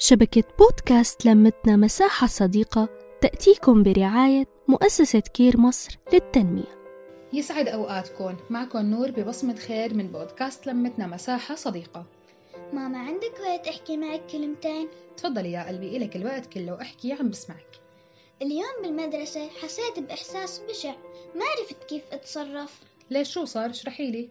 [0.00, 2.88] شبكة بودكاست لمتنا مساحة صديقة
[3.20, 6.78] تأتيكم برعاية مؤسسة كير مصر للتنمية.
[7.32, 8.36] يسعد أوقاتكم.
[8.50, 12.06] معكم نور ببصمة خير من بودكاست لمتنا مساحة صديقة.
[12.72, 17.80] ماما عندك وقت أحكي معك كلمتين؟ تفضلي يا قلبي إلك الوقت كله أحكي عم بسمعك.
[18.42, 20.94] اليوم بالمدرسة حسيت بإحساس بشع
[21.34, 22.80] ما عرفت كيف أتصرف.
[23.10, 24.28] ليش شو صار؟ اشرحي لي.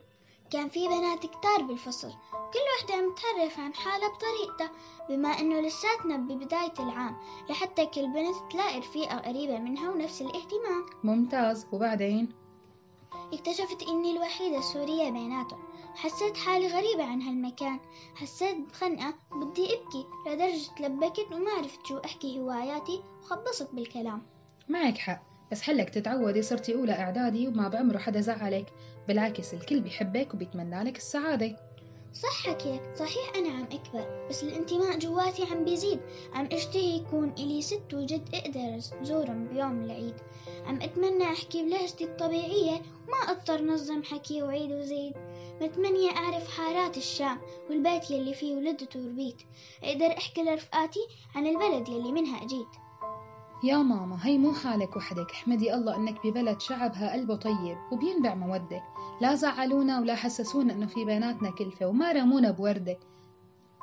[0.52, 2.12] كان في بنات كتار بالفصل.
[2.32, 4.72] كل وحدة عم تعرف عن حالها بطريقتها
[5.10, 7.18] بما إنه لساتنا ببداية العام
[7.50, 10.86] لحتى كل بنت تلاقي رفيقة قريبة منها ونفس الاهتمام.
[11.04, 11.68] ممتاز.
[11.72, 12.34] وبعدين؟
[13.34, 15.60] اكتشفت إني الوحيدة السورية بيناتهم.
[15.96, 17.80] حسيت حالي غريبة عن هالمكان.
[18.16, 24.26] حسيت بخنقة بدي أبكي لدرجة لبكت وما عرفت شو أحكي هواياتي وخبصت بالكلام.
[24.70, 25.37] معك حق.
[25.52, 28.74] بس حلك تتعودي صرتي أولى إعدادي وما بعمره حدا زعلك
[29.08, 31.56] بالعكس الكل بيحبك وبيتمنى لك السعادة.
[32.14, 36.00] صح حكيك صحيح أنا عم أكبر بس الانتماء جواتي عم بيزيد.
[36.34, 40.14] عم أشتهي يكون إلي ست وجد أقدر زورهم بيوم العيد.
[40.66, 45.14] عم أتمنى أحكي بلهجتي الطبيعية وما أضطر نظم حكي وعيد وزيد.
[45.62, 47.38] متمنية أعرف حارات الشام
[47.70, 49.42] والبيت يلي فيه ولدت وربيت
[49.84, 52.87] أقدر أحكي لرفقاتي عن البلد يلي منها أجيت.
[53.64, 55.32] يا ماما هي مو حالك وحدك.
[55.32, 58.84] احمدي الله إنك ببلد شعبها قلبه طيب وبينبع مودة
[59.22, 62.98] لا زعلونا ولا حسسونا إنه في بيناتنا كلفة وما رمونا بوردة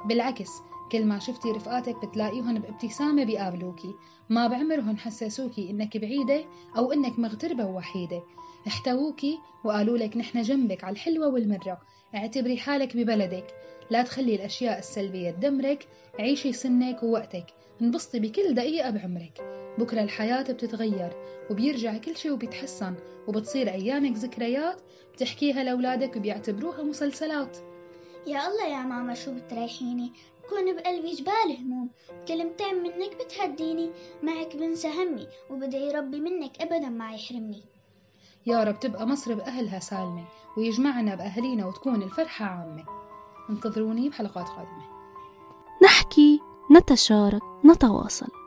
[0.05, 0.51] بالعكس
[0.93, 3.95] كل ما شفتي رفقاتك بتلاقيهن بابتسامة بيقابلوكي.
[4.31, 6.45] ما بعمرهن حسسوكي إنك بعيدة
[6.77, 8.23] أو إنك مغتربة ووحيدة.
[8.67, 11.81] احتووكي وقالوا لك نحن جنبك على الحلوة والمرة.
[12.15, 13.47] اعتبري حالك ببلدك.
[13.91, 15.89] لا تخلي الأشياء السلبية تدمرك.
[16.19, 17.47] عيشي سنك ووقتك.
[17.83, 19.54] انبسطي بكل دقيقة بعمرك.
[19.79, 21.13] بكرة الحياة بتتغير
[21.51, 22.95] وبيرجع كل شي وبيتحسن
[23.29, 24.81] وبتصير أيامك ذكريات
[25.15, 27.59] بتحكيها لأولادك وبيعتبروها مسلسلات.
[28.27, 30.13] يا الله يا ماما شو بتريحيني؟
[30.45, 31.91] بكون بقلبي جبال هموم
[32.29, 33.91] كلمتين منك بتهديني
[34.23, 37.63] معك بنسى همي وبدعي ربي منك أبدا ما يحرمني.
[38.47, 40.25] يا رب تبقى مصر بأهلها سالمة
[40.57, 42.85] ويجمعنا بأهلينا وتكون الفرحة عامة.
[43.51, 44.85] انتظروني بحلقات قادمة.
[45.83, 46.41] نحكي
[46.77, 48.44] نتشارك نتواصل.